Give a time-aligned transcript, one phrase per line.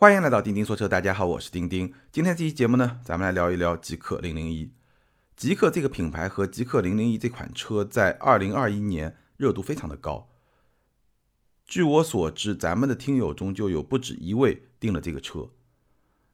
[0.00, 1.92] 欢迎来到钉钉说车，大家好，我是钉钉。
[2.10, 4.72] 今天这期节目呢，咱们来聊一聊极氪零零一。
[5.36, 10.30] 极氪这个品牌和极氪零零一这款车在二零二一年热度非常的高。
[11.66, 15.50] 据我所知，咱们的听友中就有不止一位订了这个车。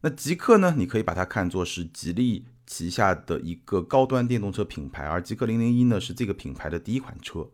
[0.03, 7.51] 那极氪呢，你可以把它看作是吉利旗下的一个高端电动车品牌，而极氪零零一呢是这个品牌的第一款车。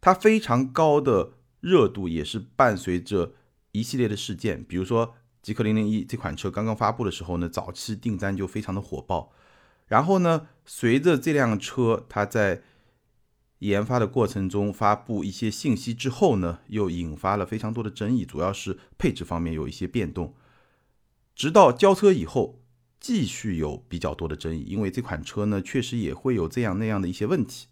[0.00, 3.34] 它非常高的热度也是伴随着
[3.74, 9.32] 一系列的事件，比如说极氪零零一这款车刚刚发布的时候呢，早期订单就非常的火爆。
[9.88, 12.62] 然后呢，随着这辆车它在
[13.58, 20.34] 研发的过程中发布一些信息之后呢，又引发了非常多的争议，主要是配置方面有一些变动。
[21.34, 22.62] 直到交车以后，
[23.00, 27.66] 继续有比较多的争议，因为这款车呢确实也会有这样那样的一些问题。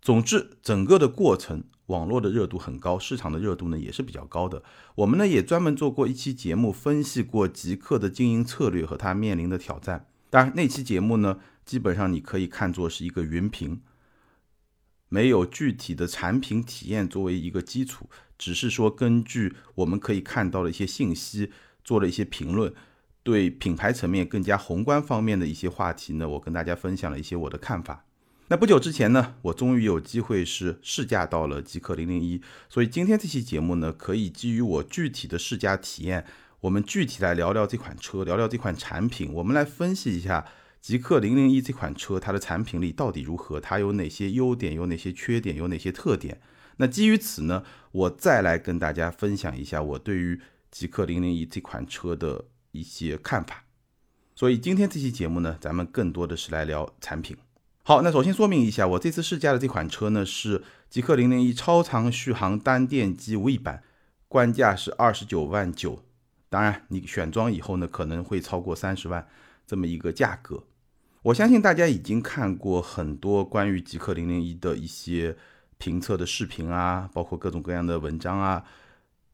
[0.00, 1.64] 总之，整个的过程。
[1.88, 4.62] 网络的热度很高，市场的热度呢也是比较高的。
[4.94, 10.06] 我们呢也专门做过一期节目，分析过极客的经营策略和它面临的挑战。
[10.30, 13.80] 当然，那期节目呢，基本上你可以看作是一个云评，
[15.08, 21.50] 没有具体的产品体验作为一个基础，只是说根据我们可以看到的一些信息
[21.82, 22.74] 做了一些评论，
[23.22, 28.04] 对品牌层面更加宏观方面的一些话题呢，我跟大家分享了一些我的看法。
[28.50, 36.24] 那不久之前呢，我终于有机会是试驾到了极氪零零一，所以今天这期节目呢，可以基于我具体的试驾体验，
[36.60, 40.46] 我们具体来聊聊这款车，聊聊这款产品，我们来分析一下
[40.80, 46.40] 极氪零零一这款车它的产品力到底如何，它有哪些优点，有哪些缺点，有哪些特点。
[46.78, 53.64] 那基于此呢，我再来跟大家分享一下我对于极氪零零一这款车的一些看法。
[54.34, 57.36] 所以今天这期节目呢，咱们更多的是来聊产品。
[57.88, 63.82] 好，那首先说明一下，我这次试驾的这款车呢是极氪零零一超长续航单电机无翼版，
[64.28, 66.04] 官价是二十九万九，
[66.50, 69.26] 当然你选装以后呢可能会超过三十万
[69.66, 70.64] 这么一个价格。
[71.22, 75.34] 我相信大家已经看过很多关于极氪零零一的一些
[75.78, 78.64] 评测的视频啊，包括各种各样的文章啊、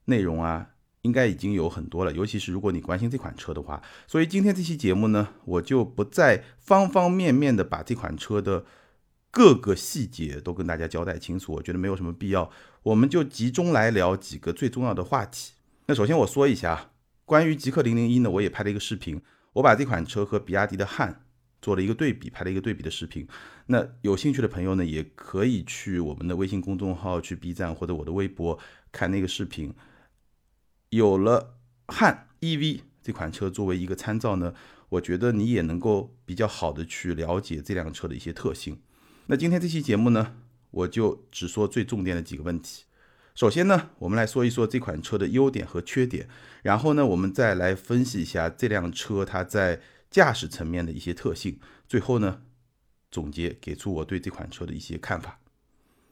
[0.05, 0.69] 内容啊。
[1.05, 3.81] 应该已经有很多了，尤其是如果你关心这款车的话。
[4.07, 8.65] 所以今天这期节目呢，我就不再方方面面的把这款车的
[9.31, 12.51] 各个细节都跟大家交代清楚，我觉得没有什么必要。
[12.85, 15.53] 我们就集中来聊几个最重要的话题。
[15.87, 16.93] 那首先我说一下，
[17.27, 19.21] 关于极氪零零一呢，我也拍了一个视频，
[19.53, 21.27] 我把这款车和比亚迪的汉
[21.61, 23.29] 做了一个对比，拍了一个对比的视频。
[23.67, 28.59] 那有兴趣的朋友呢，也可以去我们的微信公众号、去 B 站或者我的微博
[28.91, 29.75] 看那个视频。
[30.95, 31.57] 有了
[31.89, 34.55] 汉 EV 这款车作为一个参照呢，
[34.91, 38.81] 我觉得你也能够比较好的去了解这辆车的一些特性。
[39.27, 40.37] 那今天这期节目呢，
[40.71, 42.85] 我就只说最重点的几个问题。
[43.35, 46.29] 首先呢，我们来说一说这款车的优点和缺点，
[46.63, 51.59] 然后呢，我们再来分析一下这辆车它在驾驶层面的一些特性。
[51.89, 52.43] 最后呢，
[53.11, 55.41] 总结给出我对这款车的一些看法。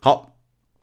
[0.00, 0.31] 好，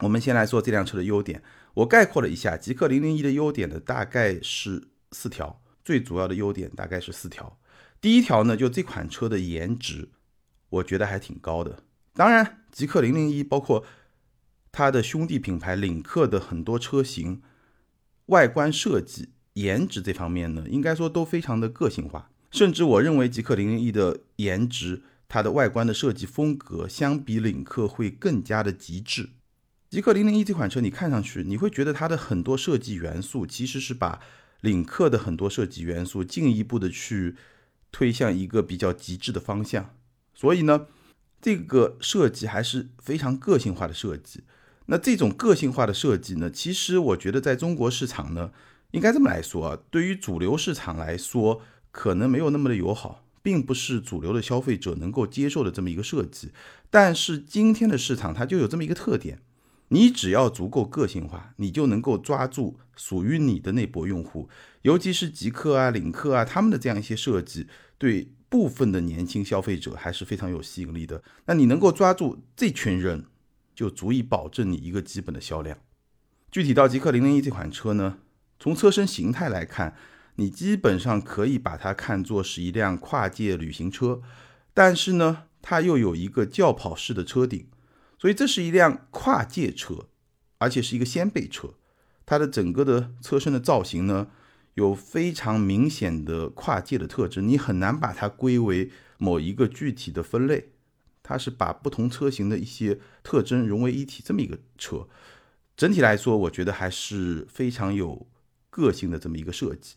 [0.00, 1.42] 我们先来说这辆车的优点。
[1.74, 7.58] 我概括了一下极氪零零一的优点呢，大概是四条，最主要的优点大概是四条。
[8.00, 10.08] 第一条呢，就这款车的颜值，
[10.70, 11.84] 我觉得还挺高的。
[12.14, 13.84] 当然，极氪零零一包括
[14.72, 17.42] 它的兄弟品牌领克的很多车型，
[18.26, 22.30] 外观设计、颜值这方面呢，应该说都非常的个性化。
[22.50, 29.30] 甚至我认为极氪零零一的颜值，它的外观的设计风格，相比领克会更加的极致。
[29.90, 34.20] 极氪零零一这款车，你看上去你会觉得它的很多设计元素其实是把
[34.60, 37.34] 领克的很多设计元素进一步的去
[37.90, 39.92] 推向一个比较极致的方向。
[40.32, 40.86] 所以呢，
[41.42, 44.44] 这个设计还是非常个性化的设计。
[44.86, 48.52] 那这种个性化的设计呢，其实我觉得在中国市场呢，
[48.92, 56.52] 应该这么来说啊，对于主流市场来说，可能没有那么的友好，并不是主流的消费者能够接受的这么一个设计。
[56.90, 59.40] 但是今天的市场它就有这么一个特点。
[59.92, 64.48] 你只要足够个性化，你就能够抓住属于你的那波用户，
[64.82, 67.66] 尤其是极客啊、领克啊，他们的这样一些设计，
[67.98, 71.22] 对部分的年轻消费者还是非常有吸引力的。
[71.46, 73.26] 那你能够抓住这群人，
[73.74, 75.76] 就足以保证你一个基本的销量。
[76.52, 78.18] 具体到极客零零一这款车呢，
[78.60, 79.96] 从车身形态来看，
[80.36, 84.22] 你基本上可以把它看作是一辆跨界旅行车，
[84.72, 87.66] 但是呢，它又有一个轿跑式的车顶。
[88.20, 90.08] 所以这是一辆跨界车，
[90.58, 91.72] 而且是一个掀背车。
[92.26, 94.28] 它的整个的车身的造型呢，
[94.74, 100.72] 有非常明显的跨界的特征，你很难把它归为某一个具体的分类。
[101.22, 105.08] 它是把不同车型的一些特征融为一体这么一个车。
[105.74, 108.26] 整体来说，我觉得还是非常有
[108.68, 109.94] 个性的这么一个设计。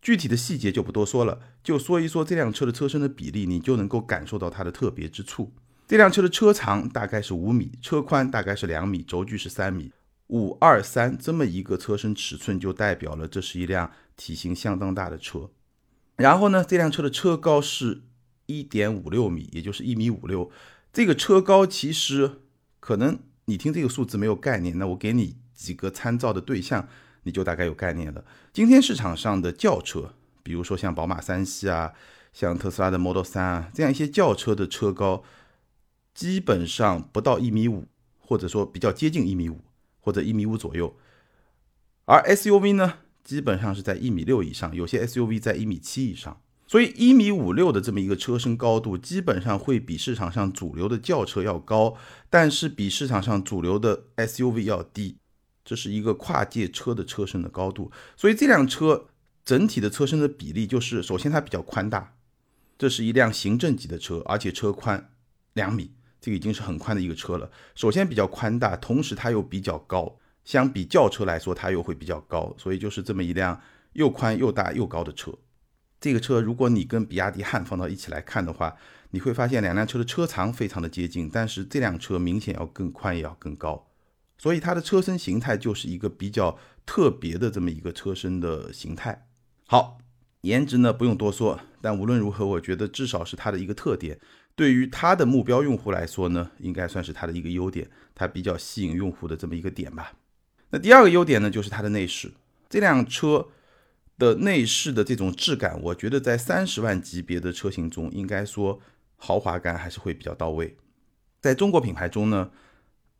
[0.00, 5.52] 具体的细节就不多说了，就说一说这辆车的车身的比例，你就能够感受到它的特别之处。
[5.88, 9.90] 这辆车的车长大概是五米，车宽大概是两米，轴距是三米，
[10.26, 15.48] 五二三这么一个车身尺寸，就代表了这是一辆体型相当大的车。
[16.16, 18.02] 然后呢，这辆车的车高是
[18.44, 20.50] 一点五六米，也就是一米五六。
[20.92, 22.42] 这个车高其实
[22.80, 26.86] 可能你听这个数字没有概念，那我给你几个参照的对象。
[27.24, 28.24] 你就大概有概念了。
[28.54, 31.92] 今天市场上的轿车，比如说像宝马三系啊，
[32.32, 35.22] 像特斯拉的 Model 3啊，这样一些轿车的车高，
[36.18, 37.86] 基本上不到一米五，
[38.18, 39.60] 或者说比较接近一米五，
[40.00, 40.96] 或者一米五左右。
[42.06, 46.42] 而 SUV 呢，基本上是在一米六以上，有些 SUV 在一米七以上。
[46.66, 51.94] 所以一米五六的这么一个车身高度，基本上会比市场上主流的轿车要高，
[52.28, 55.18] 但是比市场上主流的 SUV 要低。
[55.64, 59.06] 这是一个跨界车的车身的高度，所以这辆车
[59.44, 62.16] 整体的车身的比例就是：首先它比较宽大，
[62.76, 65.12] 这是一辆行政级的车，而且车宽
[65.52, 67.50] 两米，这个已经是很宽的一个车了。
[67.74, 73.60] 首先比较宽大，同时它又比较高，相比轿车来说，它又会比较高，所以就是这么一辆
[73.92, 75.32] 又宽又大又高的车。
[76.00, 78.76] 这个车如果你跟比亚迪汉放到一起来看的话，
[79.10, 83.88] 你会发现两辆车的车长非常的接近，但是这辆车明显要更宽，也要更高。
[84.36, 86.56] 所以它的车身形态就是一个比较
[86.86, 89.26] 特别的这么一个车身的形态。
[89.66, 89.98] 好，
[90.42, 94.20] 颜值呢不用多说，但无论如何，我觉得至少是它的一个特点。
[94.58, 100.12] 对于它的目标用户来说呢，应该算是它的一个优点，它比较吸引用户的这么一个点吧。
[100.70, 102.32] 那第二个优点呢，就是它的内饰。
[102.68, 103.48] 这辆车
[104.18, 108.80] 的内饰的这种质感，我觉得在三十万级别的车型中，应该说
[109.16, 110.76] 豪华感还是会比较到位。
[111.40, 112.50] 在中国品牌中呢。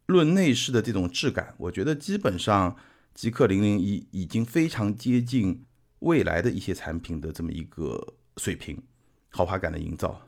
[0.09, 2.75] 论内饰的这种质感，我觉得基本上
[3.13, 5.67] 极氪零零一已经非常接近
[5.99, 8.83] 未来的一些产品的这么一个水平，
[9.29, 10.27] 豪华感的营造。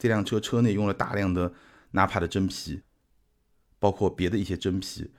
[0.00, 1.52] 这辆车车内用了大量的
[1.92, 2.80] 纳帕的真皮，
[3.78, 5.12] 包括别的一些真皮，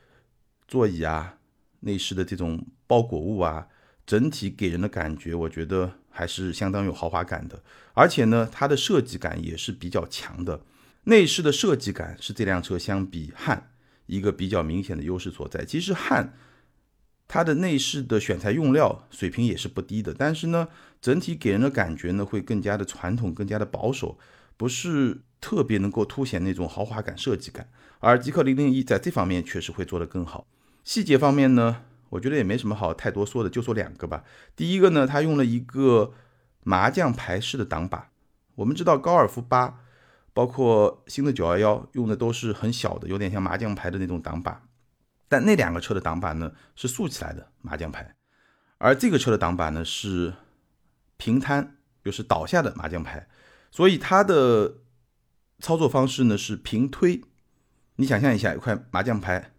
[0.67, 1.37] 座椅啊、
[1.81, 3.67] 内饰的这种包裹物啊，
[4.05, 7.63] 整体给人的感觉，我觉得还是相当有豪华感的。
[7.93, 10.61] 而且呢，它的设计感也是比较强的，
[11.03, 13.69] 内饰的设计感是这辆车相比汉。
[14.07, 15.63] 一个比较明显的优势所在。
[15.63, 16.33] 其实汉
[17.29, 20.67] 它的内饰的选材用料水平也是不低的，但是呢，
[20.99, 24.19] 整体给人的感觉呢会更加的传统，更加的保守，
[24.57, 27.69] 不是特别能够凸显那种豪华感、设计感。
[27.99, 30.47] 而极氪零零一在这方面确实会做得更好。
[30.83, 34.23] 细节方面呢，我觉得也没什么好太多说的，就说两个吧。
[34.55, 36.13] 第一个呢，它用了一个
[36.63, 38.09] 麻将牌式的挡把。
[38.55, 39.79] 我们知道高尔夫八。
[40.33, 44.63] 包括新的九幺幺用的都是很小的，有点像麻将牌的那种挡把，
[45.27, 48.15] 但那两个车的挡把呢是竖起来的麻将牌，
[48.77, 50.33] 而这个车的挡把呢是
[51.17, 53.27] 平摊，就是倒下的麻将牌，
[53.71, 54.77] 所以它的
[55.59, 57.21] 操作方式呢是平推。
[57.95, 59.53] 你想象一下，一块麻将牌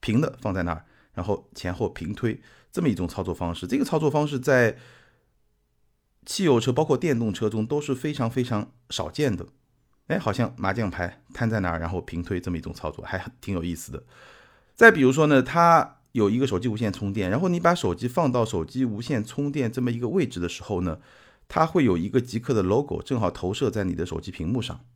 [0.00, 0.84] 平的放在那儿，
[1.14, 2.40] 然后前后平推
[2.72, 4.76] 这么一种操作方式，这个操作方式在
[6.24, 9.46] 汽油车包括电动车中都是非常非常少见的。
[10.06, 14.02] 哎，好像麻将牌摊在那儿，然后平推这么一种操作，还挺有意思的。
[14.74, 20.98] 再比如说呢，它有一个手机无线充电，然后你把手机放到手机无线充电这么一个位置的时候呢，
[21.50, 24.86] 它会有一个极客的 logo，正好投射在你的手机屏幕上，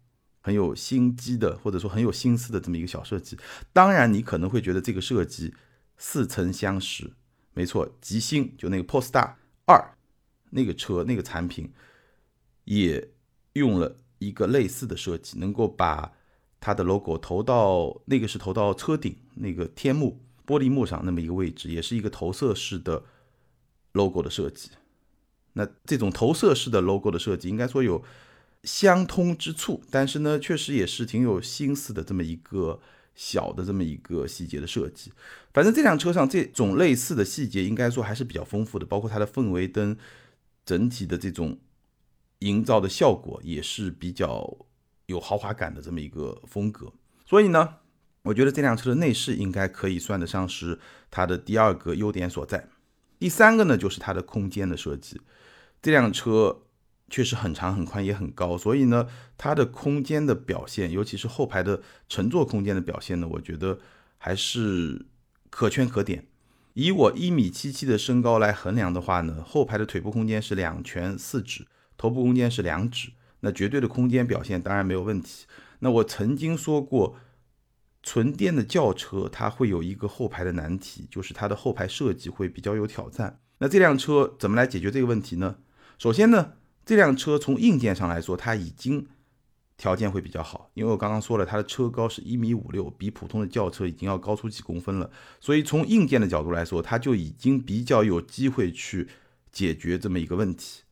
[0.40, 3.36] 很有心机的，或者说很有心思的这么一个小设计。
[3.72, 5.52] 当然，你可能会觉得这个设计
[5.96, 7.12] 似曾相识，
[7.52, 9.34] 没错，极星就那个 Polestar
[9.66, 9.96] 二
[10.50, 11.72] 那个车那个产品
[12.64, 13.10] 也
[13.54, 13.96] 用了。
[14.20, 16.10] 一个类似的设计，能够把
[16.58, 23.04] 它的 logo 投到那个是投到车顶那个天幕玻璃幕上那么一个位置，也是一个投射式的
[23.92, 24.70] logo 的设计。
[25.54, 28.04] 那这种投射式的 logo 的设计，应该说有
[28.62, 32.80] 相通之处，但是呢，确实也是挺有心思的这么一个
[33.16, 35.10] 小的这么一个细节的设计。
[35.52, 39.96] 反正这辆车上这种类似的细节，应该说还是比较丰富的，包括它的氛围灯
[40.64, 41.58] 整体的这种。
[42.40, 44.66] 营造的效果也是比较
[45.06, 46.92] 有豪华感的这么一个风格，
[47.24, 47.76] 所以呢，
[48.22, 50.78] 我觉得这辆车的内饰应该可以算得上是
[51.10, 52.68] 它的第二个优点所在。
[53.18, 55.18] 第三个呢，就是它的空间的设计。
[55.84, 56.62] 这辆车
[57.10, 63.78] 确实很长、很宽，也很高，所以呢，它的空间的表现，尤其是后排的乘坐空间的表现呢，我觉得
[64.16, 65.04] 还是
[65.50, 66.26] 可圈可点。
[66.72, 71.66] 以我一米七七的身高来衡量的话呢，后排的腿部空间是两拳四指。
[71.98, 73.10] 头部空间是两指，
[73.40, 75.44] 那绝对的空间表现当然没有问题。
[75.80, 77.16] 那我曾经说过，
[78.02, 83.38] 纯电的轿车它会有一个后排的难题，就是它的后排设计会比较有挑战。
[83.58, 85.56] 那这辆车怎么来解决这个问题呢？
[85.98, 89.06] 首先呢，这辆车从硬件上来说，它已经
[89.76, 95.10] 条件会比较好，因为我刚刚说了，它的车高是一米五六，比普通的轿车已经要高出几公分了，
[95.40, 99.08] 所以从硬件的角度来说，它就已经比较有机会去
[99.50, 100.82] 解决这么一个问题。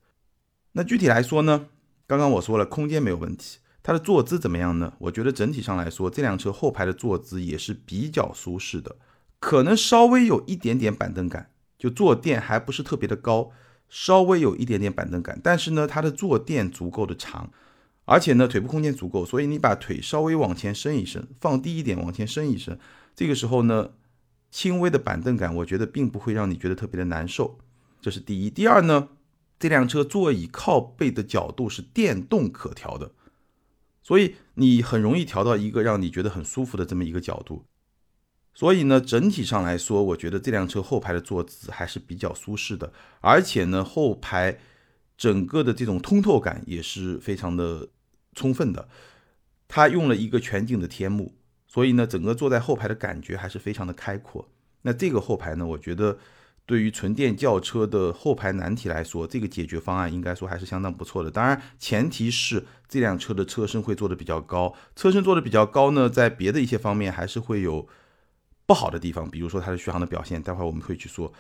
[0.73, 1.67] 那具体来说呢，
[2.07, 4.95] 刚刚我说了，空间没有问题，它的坐姿怎么样呢？
[4.99, 8.97] 我觉得整体上来说，这辆车后排的坐姿也是比较舒适的，
[9.39, 11.51] 可能稍微有一点点板凳感。
[11.79, 13.51] 就坐垫还不是特别的高，
[13.95, 17.53] 稍微有一点点板凳感，但是呢，它的坐垫足够的长，
[18.07, 22.79] 而且呢，腿部空间足够，所以你把腿稍微往前伸一伸，放低一点，往前伸一伸，
[23.15, 23.91] 这个时候呢，
[24.51, 27.59] 轻微的板凳感，我觉得并不会让你觉得特别的难受。
[28.01, 28.49] 这是第一。
[28.49, 29.11] 第二呢，
[29.59, 33.13] 这辆车座椅靠背的角度是电动可调的，
[34.03, 37.67] 所以你很容易调到一个让你觉得很舒服的这么一个角度。
[38.55, 44.59] 所以呢，整体上来说，我觉得这辆车后排的坐姿还是比较舒适的，而且呢，后排
[45.17, 47.89] 整个的这种通透感也是非常的
[48.35, 48.87] 充分的。
[49.69, 51.35] 它用了一个全景的天幕，
[51.67, 54.47] 所以呢，整个坐在后排的感觉还是非常的开阔。
[54.83, 56.19] 那这个后排呢，我觉得
[56.67, 61.31] 对于纯电轿车的后排难题来说，这个解决方案应该说还是相当不错的。
[61.31, 67.89] 当然，前提是这辆车的车身会做的比较高，车身做的比较高呢，在别的一些方面还是会有。
[68.67, 71.33] 不好的地方，比如说它的续航的表现，待会儿我们会去说。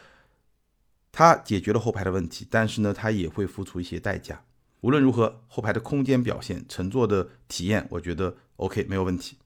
[1.11, 4.43] 它解决了后排的问题，但是呢，它也会付出一些代价。
[4.81, 9.37] 无论如何，后排的空间表现、乘坐的体验，我觉得 OK 没有问题。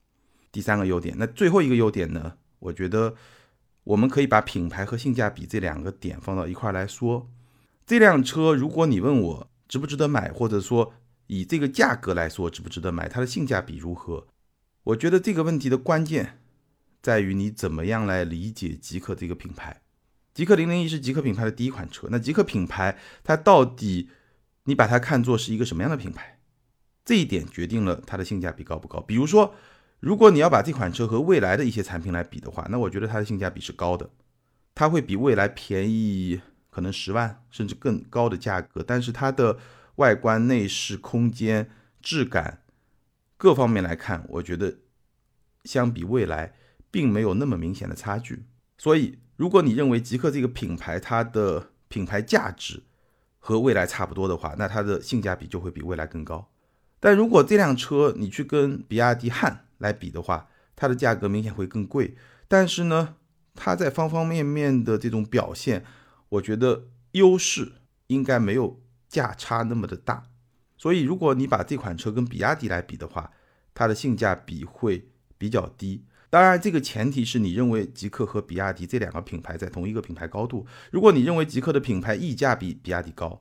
[0.53, 2.35] 第三个优点，那最后一个优点呢？
[2.61, 3.17] 我觉得
[3.83, 7.29] 我们可以把品牌和性价比这两个点放到一块来说。
[7.85, 10.95] 这辆车，如果你问我值不值得买，或者说
[11.27, 14.29] 以这个价格来说值不值得买，它的性价比如何？
[14.85, 16.39] 我觉得这个问题的关键。
[17.07, 19.81] 在于你怎么样来理解极客这个品牌。
[20.35, 24.11] 极客零零一是极客品牌的第一款车，那极客品牌它到底
[24.65, 26.41] 你把它看作是一个什么样的品牌？
[27.05, 29.01] 这一点决定了它的性价比高不高。
[29.03, 29.55] 比如说，
[30.01, 34.11] 如果你要把这款车和未来的一些产品来比的话，那我觉得它的性价比是高的，
[34.75, 39.57] 它会比未来便宜可能十万甚至更高的价格，但是它的
[39.95, 41.71] 外观、内饰、空间、
[42.03, 42.65] 质感
[43.37, 44.79] 各方面来看，我觉得
[45.63, 46.55] 相比未来。
[46.91, 48.45] 并没有那么明显的差距，
[48.79, 52.83] 所以如果你认为极客这个品牌它的品牌价值
[53.39, 56.51] 和未来差不多的话，那它的性价比就会比未来更高。
[56.99, 62.17] 但如果这辆车你去跟比亚迪汉来比的话，它的价格明显会更贵，
[62.49, 63.17] 但是呢，
[63.55, 65.85] 它在方方面面的这种表现，
[66.31, 67.73] 我觉得优势
[68.07, 70.25] 应该没有价差那么的大。
[70.79, 73.33] 所以如果你把这款车跟比亚迪来比的话，
[73.75, 76.05] 它的性价比会比较低。
[76.37, 80.67] 当然，这个前提是你认为极客和比亚迪这两个品牌在同一个品牌高度。
[80.91, 83.41] 如果你认为极客的品牌溢价比比亚迪高，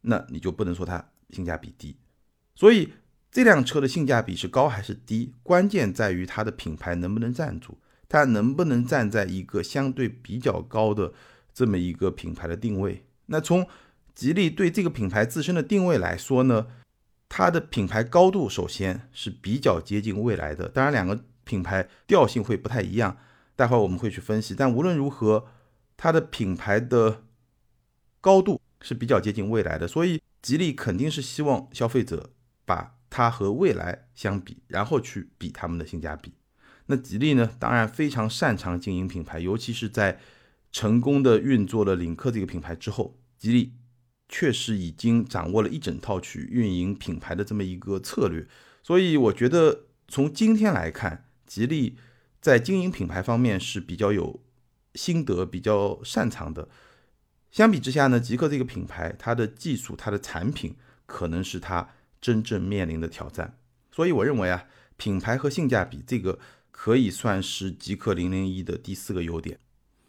[0.00, 1.96] 那你就不能说它性价比低。
[2.56, 2.94] 所以
[3.30, 7.78] 这辆车的性价比是高还是低，关键在于它的品牌能不能站住，
[8.08, 11.12] 它能不能站在一个相对比较高的
[11.54, 13.04] 这么一个品牌的定位。
[13.26, 13.64] 那从
[14.16, 16.66] 吉利对这个品牌自身的定位来说呢，
[17.28, 20.68] 它的品牌高度首先是比较接近未来的。
[20.68, 21.24] 当然，两个。
[21.46, 23.16] 品牌调性会不太一样，
[23.54, 24.54] 待会我们会去分析。
[24.54, 25.46] 但无论如何，
[25.96, 27.22] 它的品牌的
[28.20, 32.30] 高度是比较接近未来的，所以吉利肯定是希望消费者
[32.64, 36.34] 把它和未来相比，然后去比他们的性价比。
[36.86, 40.18] 那吉利呢，当然非常擅长经营品牌，尤其是在
[40.72, 43.72] 成功的运作了领克这个品牌之后，吉利
[44.28, 48.46] 确实已经掌握了一整套去运营品牌的这么一个策略。
[48.82, 51.96] 所以我觉得从今天来看，吉利
[52.40, 54.40] 在经营品牌方面是比较有
[54.94, 56.68] 心得、比较擅长的。
[57.50, 60.74] 相比之下呢，极客这个品牌，它的技术、它的产品
[61.06, 61.88] 可能是它
[62.20, 63.56] 真正面临的挑战。
[63.90, 64.64] 所以我认为啊，
[64.96, 66.38] 品牌和性价比这个
[66.70, 69.58] 可以算是极客零零一的第四个优点。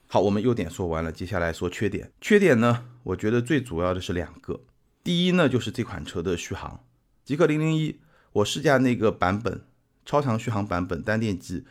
[0.08, 2.12] 好，我们优点说完了，接下来说缺点。
[2.20, 4.62] 缺点呢，我觉得最主要的是两个。
[5.04, 6.84] 第一呢，就是这款车的续航。
[7.24, 8.00] 极客零零一，
[8.34, 9.67] 我试驾那个版本。
[10.08, 11.66] 超长续航版本单电机，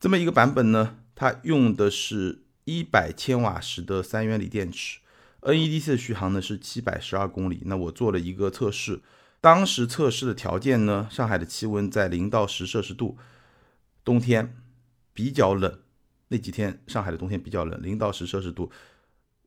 [0.00, 5.00] 这么一个版本呢，它用的是一百千瓦时的三元锂电池
[5.42, 7.60] ，NEDC 的续航呢是七百十二公里。
[7.66, 9.02] 那我做了一个测试，
[9.42, 13.18] 当时测试的条件呢，上海的气温在零到十摄氏度，
[14.02, 14.56] 冬天
[15.12, 15.80] 比较冷，
[16.28, 18.72] 那几天上海的冬天比较冷，零到十摄氏度，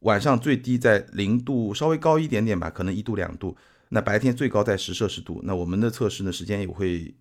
[0.02, 3.58] 晚上最低在零度，稍微高一点点吧，可能一度两度。
[3.90, 5.42] 那白天最高在十摄氏度。
[5.44, 7.16] 那我们的测试呢，时间也会。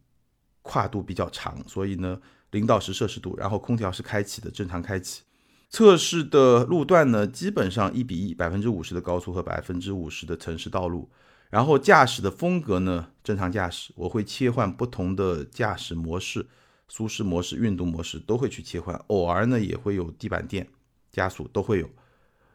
[0.66, 2.20] 跨度比较长，所以呢，
[2.50, 5.23] 零到十摄氏度，然后空调是开启的，正常开启。
[5.70, 11.08] 测试的路段呢，基本上一比一，百分之五十的高速和百分之五十的城市道路。
[11.49, 16.46] 然后驾驶的风格呢，正常驾驶，我会切换不同的驾驶模式，
[16.88, 18.94] 舒适模式、运动模式都会去切换。
[19.08, 20.68] 偶尔呢，也会有地板垫、
[21.11, 21.88] 加速都会有。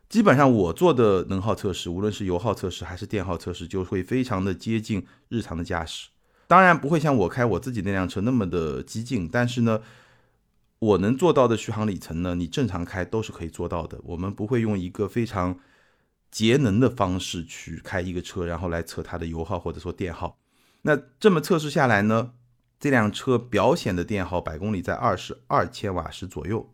[0.10, 6.10] 基本上我做的能耗测试，无论是油耗测试还是电耗测试，就会非常的接近日常的驾驶。
[6.52, 9.82] 当然不会像我开我自己那辆车那么的激进，但是呢，
[10.80, 13.98] 我能做到的续航里程呢，你正常开都是可以做到的。
[14.04, 15.58] 我们不会用一个非常
[16.30, 20.40] 节能的方式去开一个车，然后来测它的油耗或者说电耗。
[20.82, 22.34] 那这么测试下来呢，
[22.78, 26.70] 这辆车表显的电耗百公里在二十二千瓦时左右。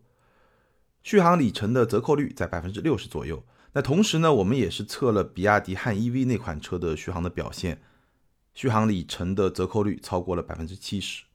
[1.04, 3.44] 续航里程的折扣率在百分之六十左右。
[3.74, 7.80] 那同时呢，我们也是测了比亚迪汉 EV 那款车的续航的表现，
[8.58, 11.26] 续航里程的折扣率超过了百分之七十。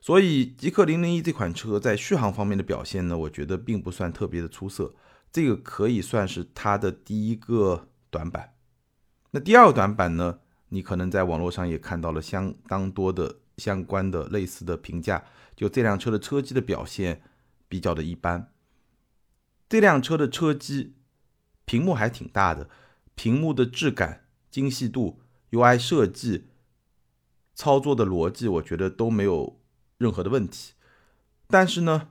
[0.00, 4.94] 所以极氪零零一这款车在续航方面的表现呢，我觉得并不算特别的出色。
[5.32, 8.54] 这个可以算是它的第一个短板。
[9.32, 15.24] 那第二个短板呢，你可能在网络上也看到了相当多的相关的类似的评价，
[15.56, 17.22] 就这辆车的车机的表现
[17.68, 18.52] 比较的一般。
[19.68, 20.94] 这辆车的车机
[21.64, 22.70] 屏幕还挺大的，
[23.16, 26.46] 屏幕的质感、精细度、UI 设计、
[27.60, 29.60] 操作的逻辑，我觉得都没有
[29.98, 30.72] 任何的问题。
[31.46, 32.08] 但是呢，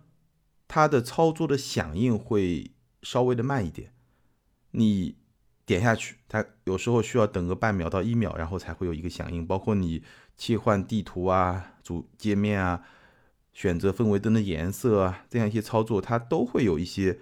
[0.67, 2.69] 它的操作的响应会
[3.01, 3.91] 稍微的慢一点。
[4.73, 5.15] 你
[5.65, 9.43] 点下去，它有时候需要等个半秒到一秒，然后才会有一个响应。
[9.43, 10.03] 包括你
[10.37, 12.83] 切换地图啊、主界面啊、
[13.51, 17.19] 选择氛围灯的颜色啊，这样一些操作，它都会有一些。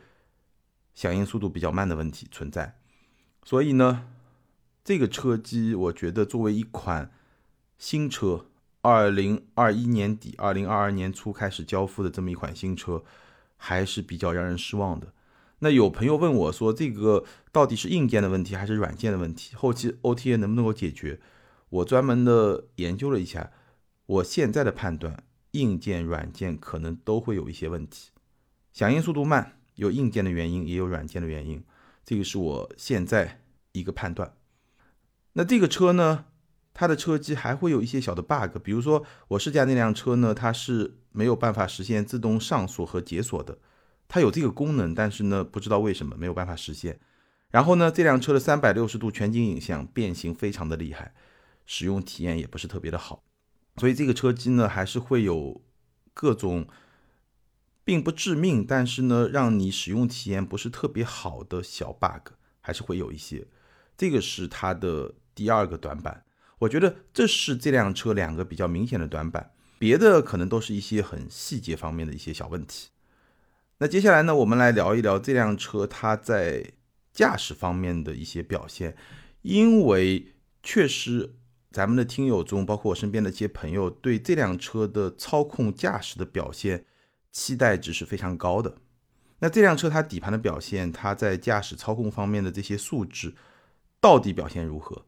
[0.93, 2.79] 响应速度比较慢的问题存在，
[3.43, 4.07] 所以呢，
[4.83, 7.11] 这个车机我觉得作为一款
[7.77, 8.45] 新车，
[8.81, 13.03] 二零二一年底、二零二二年初开始交付的这么一款新车，
[13.55, 15.13] 还是比较让人失望的。
[15.59, 19.55] 那有朋友问我说，这个到底是硬件的问题还是软件的问题？
[19.55, 21.19] 后期 OTA 能不能够解决？
[21.69, 23.51] 我专门的研究了一下，
[24.05, 28.11] 我现在的判断，硬件、软件可能都会有一些问题，
[28.71, 29.53] 响应速度慢。
[29.75, 31.63] 有硬件的原因，也有软件的原因，
[32.03, 33.41] 这个是我现在
[33.73, 34.33] 一个判断。
[35.33, 36.25] 那这个车呢，
[36.77, 43.57] 它的车机还会有一些小的 bug，比如说我试驾那辆车呢，它是没有办法实现自动上锁和解锁的，
[44.07, 46.99] 它有这个功能，但是呢，不知道为什么没有办法实现。
[47.49, 51.15] 然后呢，这辆车的三百六十度全景影像变形非常的厉害，
[51.65, 53.23] 使用体验也不是特别的好，
[53.77, 55.61] 所以这个车机呢，还是会有
[56.13, 56.67] 各种。
[57.83, 63.47] 并不致命，但是呢，让你使用体验不是特别好的小 bug 还是会有一些。
[63.95, 66.25] 这个是它的第二个短板，
[66.59, 72.89] 我觉得这是这辆车两个比较明显的短板，别的可能都是一些很细节方面的一些小问题。
[73.79, 76.73] 那接下来呢，我们来聊一聊这辆车它在
[77.13, 78.95] 驾驶方面的一些表现，
[79.41, 81.35] 因为确实
[81.71, 86.85] 咱们的听友中，包括我身边的一些朋友，对这辆车的操控驾驶的表现。
[87.29, 88.77] 期待值是非常高的。
[89.39, 93.35] 那这辆车它底盘的表现，它在驾驶操控方面的这些素质
[94.01, 95.05] 到底表现如何？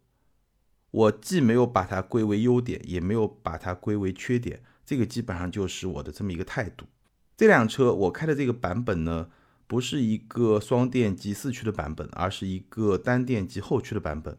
[0.92, 6.86] 我既没有把它归为优点，也没有把它归为缺点，这个基本上就是我的这么一个态度。
[7.38, 9.30] 这辆车我开的这个版本呢，
[9.68, 14.38] 不是一个双电机四驱的版本，而是一个单电机后驱的版本。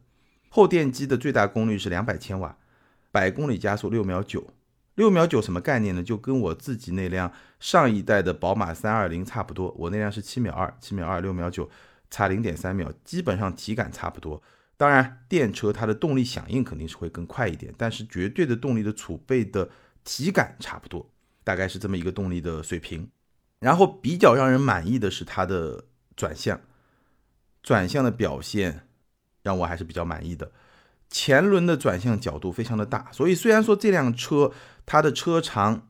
[0.49, 2.59] 后电机的最大功率是两百千瓦，
[3.13, 4.49] 百公里加速六秒九。
[4.97, 6.03] 六秒九什么概念呢？
[6.03, 9.75] 就跟我自己那辆上一代的宝马三二零差不多。
[9.79, 11.71] 我那辆是七秒二，七秒二六秒九，
[12.11, 14.43] 差零点三秒，基本上体感差不多。
[14.81, 19.69] 当然，电车它的动力响应肯定是会更快一点，但是绝对的动力的储备的
[20.05, 21.07] 体感差不多，
[21.45, 23.11] 大概是这么一个动力的水平。
[23.59, 25.85] 然后比较让人满意的是它的
[26.17, 26.59] 转向，
[27.63, 28.87] 转向的表现
[29.43, 30.51] 让我还是比较满意的。
[31.11, 34.51] 前轮的转向角度非常的大，所以虽然说这辆车
[34.87, 35.89] 它的车长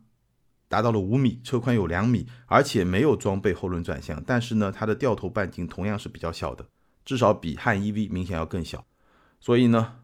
[0.67, 6.67] 达到了五米，车宽有两米，而且没有装备后轮转向，但是呢，它的掉头半径同样是比较小的，
[7.05, 8.85] 至少比汉 EV 明显要更小。
[9.41, 9.97] 所以呢，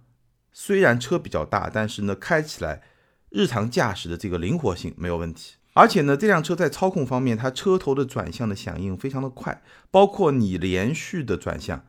[0.52, 2.82] 虽然车比较大，但是呢，开起来
[3.30, 5.56] 日常驾驶的这个灵活性没有问题。
[5.74, 11.84] 而且呢，这辆车在操控方面，它车头的转向的响应非常的快，包括你连续的转向，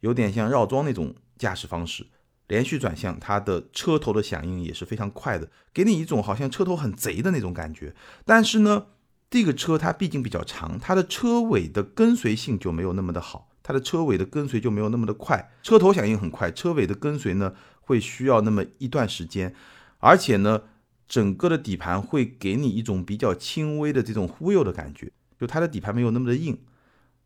[0.00, 2.08] 有点像绕桩那种驾驶方式。
[2.48, 7.94] 连续转向，它的车头的响应也是非常快的，给你一种好像车头很贼的那种感觉。
[8.26, 8.88] 但是呢，
[9.30, 15.52] 这个车它毕竟比较长，它的车尾的跟随性就没有那么的好，它的车尾的跟随就没有那么的快。
[15.62, 19.54] 车头响应很快，车尾的跟随呢会需要那么一段时间，
[19.98, 20.62] 而且呢，
[21.06, 26.58] 整个的底盘会给你一种比较轻微的这种忽悠的感觉，就它的底盘没有那么的硬。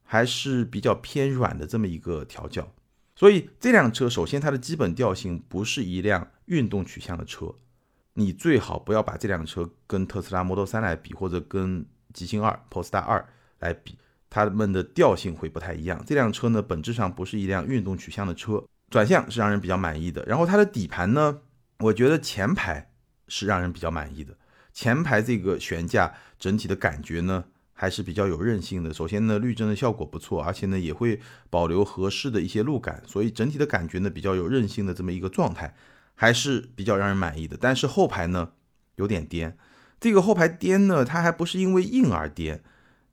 [0.08, 2.72] 还是比较偏软的这么一个调教。
[3.16, 7.52] 所以这辆车首先它的基本调性不是一辆运动取向的车，
[8.14, 16.02] 你最好不要把这辆车跟特斯拉 Model 3来比，或者跟极星二 Polestar 二来比，它们的调性会不太一样。
[16.06, 20.24] 这辆车呢本质上不是一辆运动取向的车，转向是让人比较满意的。
[20.26, 21.38] 然后它的底盘呢，
[21.78, 22.90] 我觉得前排
[23.28, 24.36] 是让人比较满意的。
[24.72, 28.92] 前排这个悬架整体的感觉呢，还是比较有韧性的。
[28.92, 35.74] 首先呢，滤震的效果不错，而且呢也会保留合适的一些路感，所以整体的感觉呢比较有韧性的这么一个状态，
[36.14, 37.56] 还是比较让人满意的。
[37.58, 38.50] 但是后排呢
[38.96, 39.56] 有点颠，
[39.98, 42.62] 这个后排颠呢，它还不是因为硬而颠，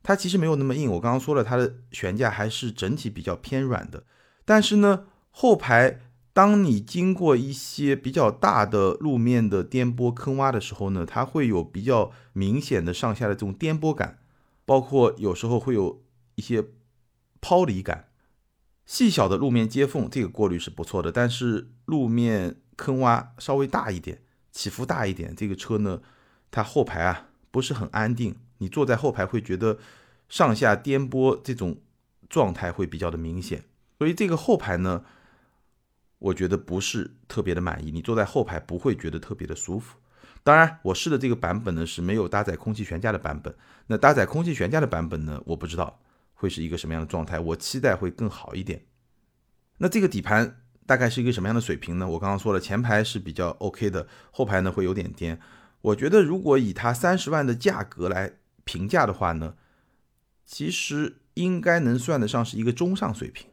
[0.04, 0.88] 它其实没有那么硬。
[0.92, 4.04] 我刚刚说了，它的悬架还是整体比较偏软的，
[4.44, 6.02] 但是呢后排。
[6.34, 14.18] 当你经过一些比较大的路面的颠簸坑洼的时候呢，它会有比较明显的上下的这种颠簸感，
[14.64, 16.02] 包括有时候会有
[16.34, 16.64] 一些
[17.40, 18.08] 抛离感。
[18.84, 26.00] 细小的路面接缝这个过滤是不错的，但是路面坑洼稍微大一点，起伏大一点，这个车呢，
[26.50, 29.78] 它后排啊不是很安定，你坐在后排会觉得
[30.28, 31.78] 上下颠簸这种
[32.28, 33.64] 状态会比较的明显，
[33.98, 35.04] 所以这个后排呢。
[36.20, 39.98] 我觉得不是特别的满意，你坐在后排不会觉得特别的舒服。
[40.42, 43.54] 当然，我试的这个版本呢是没有搭载空气悬架的版本。
[43.88, 46.00] 那搭载空气悬架的版本呢，我不知道
[46.32, 48.86] 会是一个什么样的状态，我期待会更好一点。
[49.76, 52.08] 那这个底盘大概是一个什么样的水平呢？
[52.08, 55.38] 我刚刚说了，前排是比较 OK 的，后排呢会有点颠。
[55.82, 58.32] 我觉得如果以它三十万的价格来
[58.64, 59.54] 评价的话呢，
[60.44, 63.48] 其实应该能算得上是一个中上水平。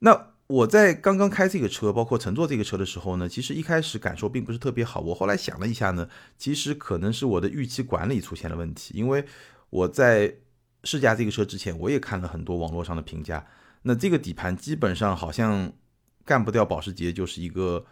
[0.00, 0.32] 那。
[0.48, 5.00] 我在刚刚开这个车，包括乘坐这个车的时候呢，其实一开始感受并不是特别好。
[5.00, 8.92] 我后来想了一下呢，其实可能是我的预期管理出现了问题。
[8.94, 9.24] 因为
[9.70, 10.36] 我在
[10.84, 13.46] 试驾这个车之前，我也看了很多网络上的评价。
[13.82, 15.72] 那这个底盘基本上好像
[16.26, 17.86] 干不掉保时捷，就是一个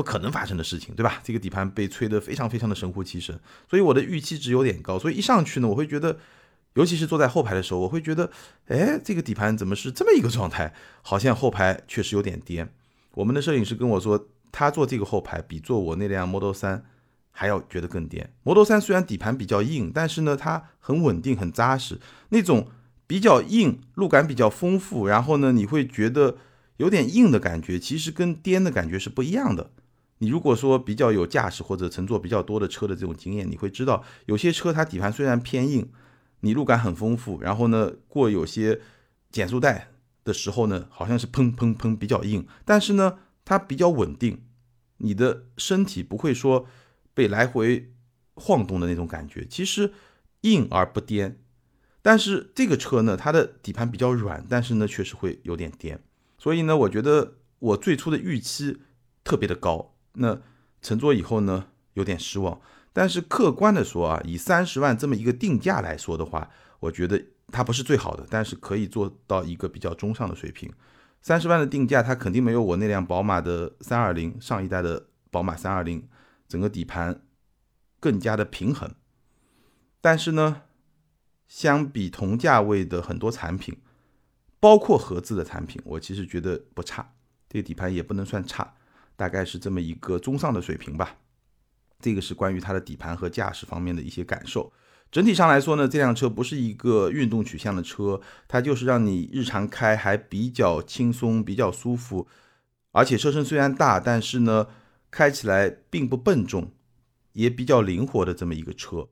[0.00, 1.20] 不可能发生的事情，对吧？
[1.22, 4.98] 这个底盘被吹得非常非常的神乎其神，所以我的预期值有点高。
[4.98, 6.18] 所以一上去呢，我会觉得。
[6.74, 8.30] 尤其是坐在后排的时候，我会觉得，
[8.68, 10.72] 哎，这个底盘怎么是这么一个状态？
[11.02, 12.72] 好像后排确实有点颠。
[13.14, 16.82] 我们的摄影师跟我说，他坐这个后排比坐我那辆 Model 3
[17.32, 18.32] 还要觉得更颠。
[18.44, 21.98] Model 3虽然底盘比较硬，但是呢，它很稳定、很扎实。
[22.28, 22.68] 那种
[23.08, 26.36] 比较硬、路感比较丰富，然后呢，你会觉得
[26.76, 29.72] 有点硬的感觉，其实跟颠的感觉是不一样的。
[30.20, 35.90] 你如果说比较有驾驶或者乘坐比较多的车的这种经验，你会知道，有些车它底盘虽然偏硬。
[36.42, 38.80] 你路感很丰富，然后呢，过有些
[39.30, 39.90] 减速带
[40.24, 44.40] 的时候呢，好像是砰砰砰比较硬，但是呢，它比较稳定，
[44.96, 46.66] 你的身体不会说
[47.12, 47.92] 被来回
[48.32, 49.46] 晃动的那种感觉。
[49.46, 49.92] 其实
[50.40, 51.38] 硬而不颠，
[52.00, 56.02] 但是这个车呢，它的底盘比较软，但是呢，确实会有点颠。
[56.38, 58.80] 所以呢，我觉得我最初的预期
[59.22, 60.40] 特别的高，那
[60.82, 62.60] 乘坐以后呢，有点失望。
[62.92, 70.72] 但是客观的说啊，以三十万这么一个定价来说的话，我觉得它不是最好的，但是可以做到一个比较中上的水平。
[71.22, 76.08] 三十万的定价，它肯定没有我那辆宝马的三二零上一代的宝马三二零
[76.48, 77.22] 整个底盘
[78.00, 78.92] 更加的平衡。
[80.00, 80.62] 但是呢，
[81.46, 83.76] 相比同价位的很多产品，
[84.58, 87.12] 包括合资的产品，我其实觉得不差，
[87.48, 88.74] 这个底盘也不能算差，
[89.20, 91.18] 大概是这么一个中上的水平吧。
[92.00, 94.72] 这个是关于它的底盘和驾驶方面的一些感受。
[95.12, 102.26] 整体上来说呢，这辆车不是一个运动取向的车，它就是让你日常开还比较轻松、比较舒服。
[102.92, 104.68] 而且车身虽然大，但是呢，
[105.10, 106.72] 开起来并不笨重，
[107.34, 109.10] 也比较灵活的这么一个车。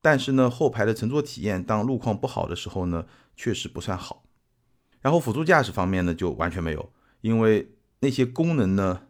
[0.00, 4.22] 但是呢，后排的乘坐体验，当路况不好的时候呢，确实不算好。
[5.00, 9.08] 然后辅助驾驶方面呢，就完全没有，因为那些功能呢。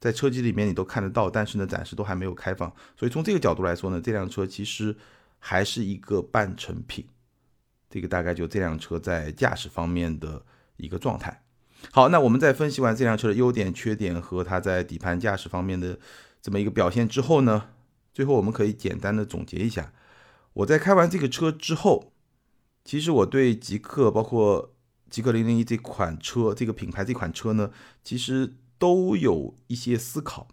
[0.00, 4.94] 在车机里面你都看得到，但是呢，暂时都还没有开放，所以从这个角度来说呢，这辆车其实
[5.38, 7.06] 还是一个半成品。
[7.88, 10.44] 这个大概就这辆车在驾驶方面的
[10.76, 11.42] 一个状态。
[11.90, 15.98] 好，那我们在分析完这辆车的优点、缺点和它在底盘驾驶方面的
[16.42, 17.70] 这么一个表现之后呢，
[18.12, 19.92] 最后我们可以简单的总结一下。
[20.52, 22.12] 我在开完这个车之后，
[22.84, 24.74] 其实我对极客，包括
[25.08, 27.70] 极客零零一这款车，这个品牌这款车呢，
[28.02, 28.54] 其实。
[28.78, 30.48] 都有一些思考。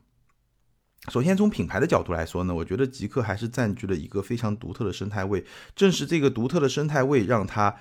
[1.09, 5.43] 首先，从品牌的角度来说呢，我觉得极客还是占据了一个非常独特的生态位。
[5.75, 7.75] 正是这个独特的生态位，让它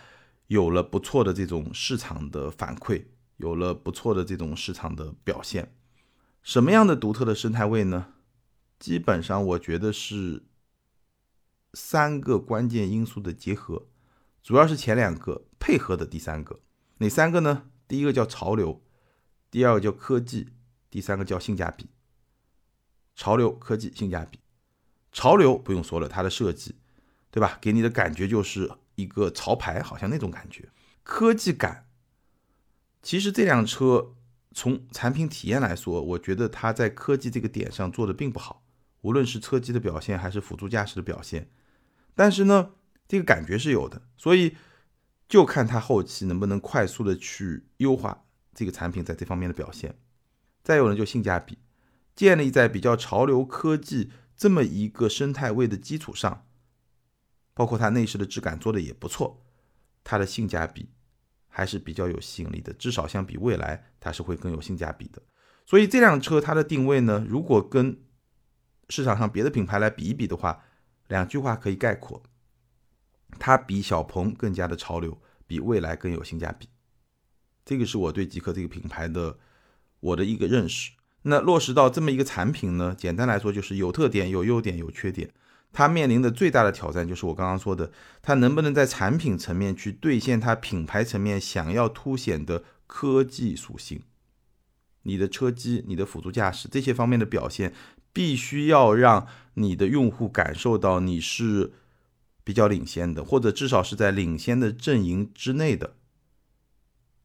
[0.47, 3.05] 有了不错的这种市场的反馈，
[3.37, 5.75] 有了不错的这种市场的表现。
[6.43, 8.15] 什么样的独特的生态位呢？
[8.79, 10.45] 基本上，我觉得是
[11.75, 13.87] 三个关键因素的结合。
[14.43, 16.61] 主要是前两个配合的第三个。
[16.97, 17.65] 哪三个呢？
[17.87, 18.81] 第一个叫潮流，
[19.51, 20.49] 第二个叫科技，
[20.89, 21.89] 第三个叫性价比。
[23.17, 24.39] 潮流、科技、性价比。
[25.13, 26.77] 潮流不用说了，它的设计，
[27.31, 27.59] 对吧？
[27.61, 30.69] 给你的感觉就是一个潮牌，好像那种感觉。
[31.03, 31.89] 科技感，
[33.03, 34.15] 其实这辆车
[34.53, 38.65] 从产品体验来说，我觉得它在科技这个点上做的并不好，
[39.01, 41.51] 无论是车机的表现还是辅助驾驶的表现。
[42.15, 42.73] 但是呢，
[43.09, 44.57] 这个感觉是有的，所以
[45.29, 48.25] 就看它后期能不能快速的去优化
[48.61, 49.99] 这个产品在这方面的表现。
[50.63, 51.57] 再有呢，就性价比，
[52.15, 54.11] 建立在比较潮流科技。
[54.37, 56.47] 这么一个生态位的基础上，
[57.55, 59.43] 包括它内饰的质感做的也不错，
[60.05, 60.91] 它的性价比
[61.49, 65.23] 还是比较有吸引力的，至少相比未来它是会更有性价比的。
[65.67, 68.03] 所以这辆车它的定位呢，如果跟
[68.89, 70.63] 市场上别的品牌来比一比的话，
[71.09, 72.23] 两句话可以概括：
[73.39, 76.70] 它比小鹏更加的潮流，比未来更有性价比。
[77.65, 79.39] 这个是我对极客这个品牌的
[80.01, 80.93] 我的一个认识。
[81.23, 82.95] 那落实到这么一个产品呢？
[82.97, 85.31] 简单来说就是有特点、有优点、有缺点。
[85.73, 87.93] 它面临的最大的挑战就是我刚刚说的，
[88.23, 94.03] 它能不能在产品层面去兑现它品牌层面想要凸显的科技属性？
[95.03, 97.73] 你的车机、你的辅助驾驶这些方面的表现，
[98.13, 101.73] 必须要让你的用户感受到你是
[102.43, 105.95] 比较领先的，或者至少是在领先的阵营之内的。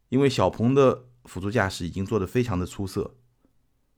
[0.10, 3.16] 因为小鹏的辅助驾驶已经做得非常的出色。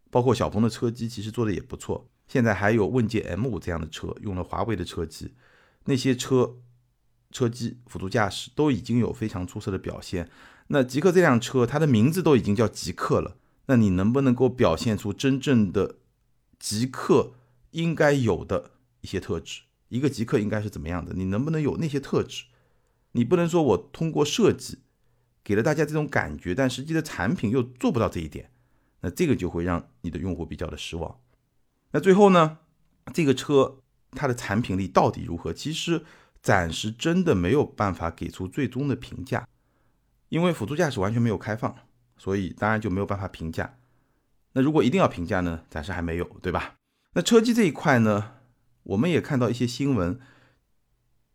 [0.10, 5.34] 包括小鹏的车机其实做的也不错，现在还有问界 M5 这样的车，用了华为的车机，
[5.84, 6.56] 那些车
[7.30, 10.30] 车机辅助驾驶都已经有非常出色的表现。
[10.68, 15.98] 那极客这辆车，它的名字都已经叫极客了，那你能不能够表现出真正的
[16.58, 17.34] 极客
[17.72, 19.64] 应该有的一些特质？
[19.90, 21.14] 一个极客应该是怎么样的？
[21.14, 22.46] 你能不能有那些特质？
[23.12, 24.80] 你不能说我通过设计
[25.48, 28.52] 给了大家这种感觉，但实际的产品又做不到这一点。
[29.00, 31.22] 那这个就会让你的用户比较的失望。
[31.92, 32.58] 那最后呢，
[33.14, 33.78] 这个车
[34.12, 35.54] 它的产品力到底如何？
[35.54, 36.04] 其实
[36.42, 39.48] 暂时真的没有办法给出最终的评价，
[40.28, 41.74] 因为辅助驾驶完全没有开放，
[42.18, 43.78] 所以当然就没有办法评价。
[44.52, 46.76] 那如果一定要评价呢，暂时还没有，对吧？
[47.14, 48.34] 那车机这一块呢，
[48.84, 50.20] 我们也看到一些新闻，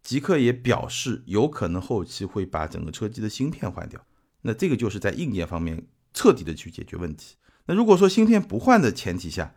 [0.02, 4.04] 极客也表示有可能后期会把整个车机的芯片换掉。
[4.42, 7.36] 那这个就是在硬件方面彻底的去解决问题。
[7.66, 9.54] 那如果说芯片不换的前提下，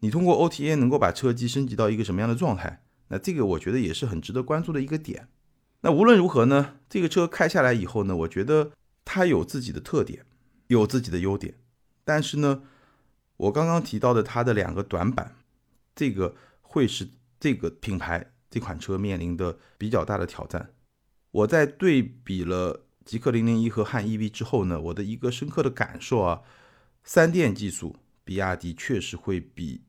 [0.00, 2.84] 你通过 OTA 能够把车机升级到一个什么样的状态？
[3.08, 5.28] 那这个我觉得也是很值得关注的一个点。
[5.80, 8.70] 那无论如何呢，这个车开下来以后呢，我觉得
[9.04, 10.24] 它有自己的特点，
[10.68, 11.54] 有自己的优点。
[12.04, 12.62] 但是呢，
[13.36, 15.36] 我刚刚提到的它的两个短板，
[15.96, 17.08] 这个会是
[17.40, 20.70] 这个品牌这款车面临的比较大的挑战。
[21.30, 26.42] 我在对比了极氪零零一和汉 EV 之后呢，我的一个深刻的感受啊。
[27.04, 29.80] 三电技术，比亚迪确实会比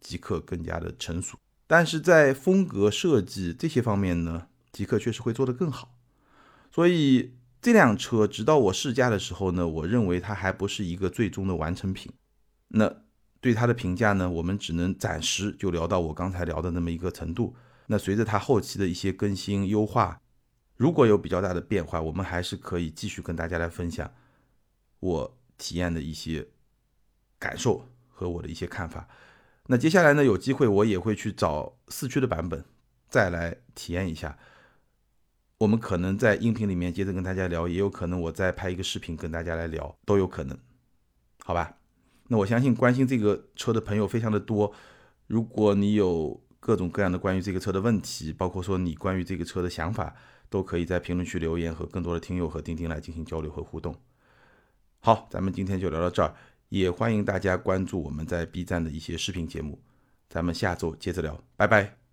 [0.00, 1.38] 极客更加的成熟，
[1.68, 5.96] 但是在风格设计这些方面呢，极客确实会做得更好。
[6.72, 12.12] 所以这辆车直到我试驾的时候呢，我认为它还不是一个最终的完成品。
[12.68, 12.92] 那
[13.40, 17.54] 对它的评价呢，我们只能暂时就聊到我刚才聊的那么一个程度。
[17.86, 20.20] 那随着它后期的一些更新优化，
[20.76, 24.12] 如果有比较大的变化，我们还是可以继续跟大家来分享
[25.00, 26.48] 我体验的一些。
[27.38, 29.06] 感受和我的一些看法。
[29.66, 32.64] 那接下来呢，有机会我也会去找四驱的版本，
[33.10, 34.38] 再来体验一下。
[35.58, 40.58] 我们可能在音频里面接着跟大家聊，也有可能我再拍一个视频跟大家来聊，都有可能，
[41.44, 41.76] 好吧？
[42.28, 44.72] 那我相信关心这个车的朋友非常的多。
[45.26, 50.12] 如果你有各种各样的关于这个车的问题，包括说你关于这个车的想法，
[50.50, 53.94] 都可以在评论区留言，和更多的听友和钉钉来进行交流和互动。
[54.98, 56.34] 好，咱们今天就聊到这儿。
[56.68, 59.78] 也欢迎大家关注我们在 B 站的一些视频节目，
[60.28, 62.05] 咱们下周接着聊，拜拜。